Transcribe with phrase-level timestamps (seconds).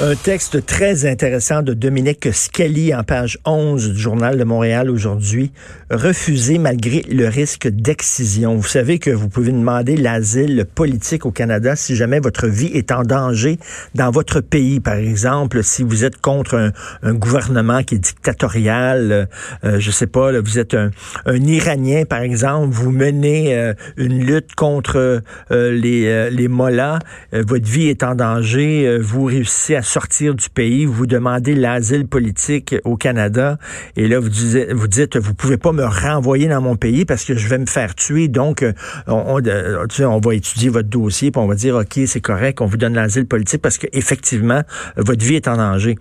[0.00, 5.50] Un texte très intéressant de Dominique Scali en page 11 du Journal de Montréal aujourd'hui.
[5.90, 8.54] Refusé malgré le risque d'excision.
[8.54, 12.92] Vous savez que vous pouvez demander l'asile politique au Canada si jamais votre vie est
[12.92, 13.58] en danger
[13.96, 14.78] dans votre pays.
[14.78, 16.70] Par exemple, si vous êtes contre
[17.02, 19.28] un, gouvernement qui est dictatorial,
[19.64, 20.90] euh, je sais pas, vous êtes un,
[21.26, 27.00] Iranien, par exemple, vous menez euh, une lutte contre euh, les, euh, les mollahs,
[27.32, 32.76] votre vie est en danger, vous réussissez à sortir du pays, vous demandez l'asile politique
[32.84, 33.58] au Canada,
[33.96, 37.24] et là, vous, dites, vous dites, vous pouvez pas me renvoyer dans mon pays parce
[37.24, 38.72] que je vais me faire tuer, donc euh,
[39.06, 42.66] on, euh, on, va étudier votre dossier, puis on va dire, OK, c'est correct, on
[42.66, 44.62] vous donne l'asile politique parce qu'effectivement,
[44.96, 45.96] votre vie est en danger.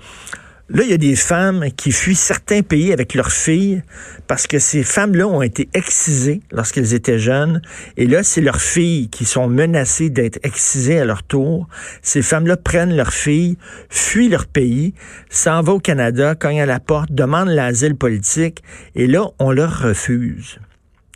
[0.70, 3.82] Là, il y a des femmes qui fuient certains pays avec leurs filles
[4.28, 7.62] parce que ces femmes-là ont été excisées lorsqu'elles étaient jeunes.
[7.96, 11.70] Et là, c'est leurs filles qui sont menacées d'être excisées à leur tour.
[12.02, 13.58] Ces femmes-là prennent leurs filles,
[13.90, 14.94] fuient leur pays,
[15.30, 18.62] s'en vont au Canada, cognent à la porte, demandent l'asile politique.
[18.94, 20.60] Et là, on leur refuse.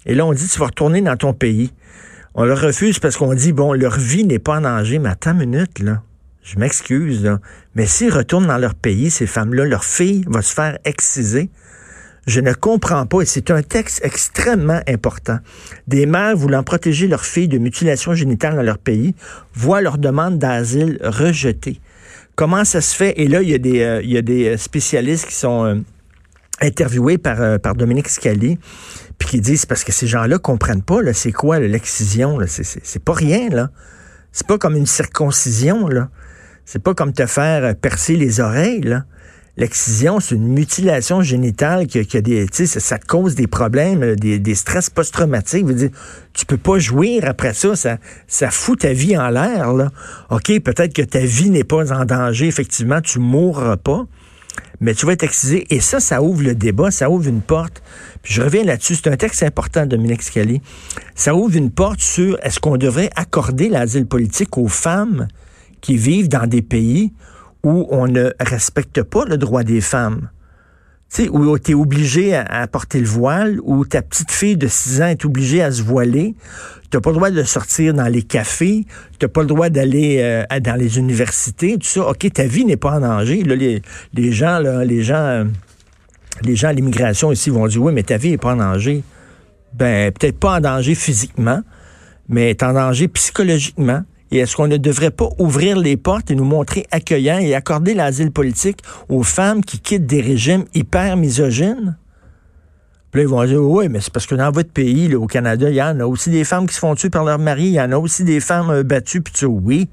[0.06, 1.74] Et là, on dit, tu vas retourner dans ton pays.
[2.36, 4.98] On leur refuse parce qu'on dit, bon, leur vie n'est pas en danger.
[4.98, 6.04] Mais attends une minute, là.
[6.44, 7.38] Je m'excuse.
[7.76, 11.50] Mais s'ils retournent dans leur pays, ces femmes-là, leur fille va se faire exciser.
[12.28, 15.40] Je ne comprends pas, et c'est un texte extrêmement important.
[15.88, 19.16] Des mères voulant protéger leurs filles de mutilation génitale dans leur pays
[19.56, 21.82] voient leur demande d'asile rejetée.
[22.36, 23.20] Comment ça se fait?
[23.20, 25.76] Et là, il y a des, euh, des spécialistes qui sont euh,
[26.62, 28.60] interviewés par, euh, par Dominique Scali,
[29.18, 33.50] puis qui disent, parce que ces gens-là comprennent pas, c'est quoi l'excision, c'est pas rien,
[33.50, 33.70] là.
[34.32, 36.10] C'est pas comme une circoncision, là.
[36.66, 39.02] C'est pas comme te faire percer les oreilles.
[39.58, 44.56] L'excision, c'est une mutilation génitale qui, a des, ça, ça cause des problèmes, euh, des,
[44.56, 45.66] stress post-traumatiques.
[46.34, 49.74] Tu peux pas jouir après ça, ça, ça fout ta vie en l'air.
[49.74, 49.92] Là.
[50.30, 54.08] OK, peut-être que ta vie n'est pas en danger, effectivement, tu mourras pas,
[54.80, 55.68] mais tu vas être excisé.
[55.70, 57.84] Et ça, ça ouvre le débat, ça ouvre une porte.
[58.24, 60.62] Puis je reviens là-dessus, c'est un texte important, Dominique Scali.
[61.14, 65.28] Ça ouvre une porte sur est-ce qu'on devrait accorder l'asile politique aux femmes
[65.82, 67.12] qui vivent dans des pays
[67.64, 70.30] où on ne respecte pas le droit des femmes.
[71.14, 74.68] Tu sais, où tu es obligé à, porter le voile, où ta petite fille de
[74.68, 76.36] 6 ans est obligée à se voiler.
[76.90, 78.86] Tu pas le droit de sortir dans les cafés.
[79.20, 81.78] Tu pas le droit d'aller euh, dans les universités.
[81.78, 82.08] Tout ça.
[82.08, 83.44] OK, ta vie n'est pas en danger.
[83.44, 83.82] Là, les,
[84.14, 85.44] les gens, là, les gens, euh,
[86.44, 89.04] les gens à l'immigration ici vont dire, oui, mais ta vie n'est pas en danger.
[89.74, 91.62] Ben, peut-être pas en danger physiquement,
[92.30, 94.04] mais est en danger psychologiquement.
[94.32, 97.94] Et est-ce qu'on ne devrait pas ouvrir les portes et nous montrer accueillants et accorder
[97.94, 101.98] l'asile politique aux femmes qui quittent des régimes hyper misogynes?
[103.12, 105.70] Puis là, ils vont dire, oui, mais c'est parce que dans votre pays, au Canada,
[105.70, 107.74] il y en a aussi des femmes qui se font tuer par leur mari, il
[107.74, 109.90] y en a aussi des femmes euh, battues, puis tu oui,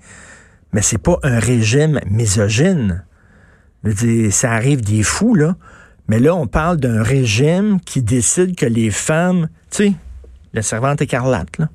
[0.72, 3.04] mais c'est pas un régime misogyne.
[4.30, 5.56] ça arrive des fous, là.
[6.06, 9.92] Mais là, on parle d'un régime qui décide que les femmes, tu sais,
[10.54, 11.68] la servante écarlate, là,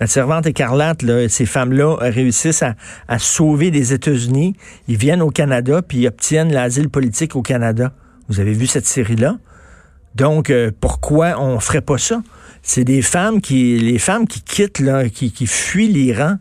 [0.00, 4.54] la servante écarlate, là, ces femmes-là réussissent à, sauver les États-Unis.
[4.86, 7.92] Ils viennent au Canada puis obtiennent l'asile politique au Canada.
[8.28, 9.38] Vous avez vu cette série-là?
[10.14, 12.22] Donc, euh, pourquoi on ferait pas ça?
[12.62, 16.36] C'est des femmes qui, les femmes qui quittent, là, qui, qui fuient l'Iran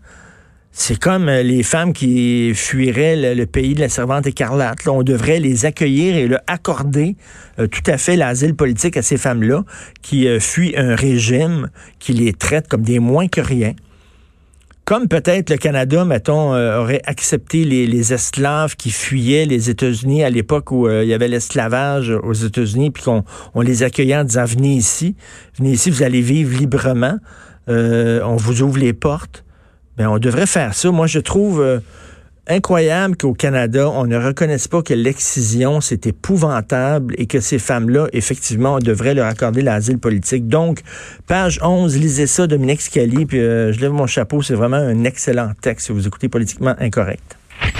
[0.80, 4.86] c'est comme euh, les femmes qui fuiraient le, pays de la servante écarlate.
[4.86, 7.16] Là, on devrait les accueillir et leur accorder
[7.58, 9.64] euh, tout à fait l'asile politique à ces femmes-là
[10.04, 13.74] qui euh, fuient un régime qui les traite comme des moins que rien.
[14.86, 20.72] Comme peut-être le Canada, mettons, aurait accepté les, esclaves qui fuyaient les États-Unis à l'époque
[20.72, 24.76] où il y avait l'esclavage aux États-Unis, puis qu'on on les accueillait en disant venez
[24.76, 25.18] ici,
[25.58, 27.18] venez ici, vous allez vivre librement,
[27.68, 29.44] on vous ouvre les portes.
[29.98, 30.92] Ben, on devrait faire ça.
[30.92, 31.80] Moi, je trouve euh,
[32.48, 38.08] incroyable qu'au Canada, on ne reconnaisse pas que l'excision, c'est épouvantable et que ces femmes-là,
[38.14, 40.48] effectivement, on devrait leur accorder l'asile politique.
[40.48, 40.82] Donc,
[41.26, 45.04] page 11, lisez ça, Dominique Scali, puis euh, je lève mon chapeau, c'est vraiment un
[45.04, 47.38] excellent texte si vous écoutez Politiquement Incorrect.